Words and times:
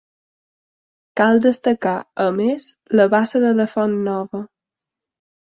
Cal 1.21 1.41
destacar, 1.43 1.93
a 2.25 2.25
més, 2.39 2.67
la 3.01 3.07
Bassa 3.17 3.43
de 3.45 3.53
la 3.61 3.69
Font 3.77 3.95
Nova. 4.11 4.43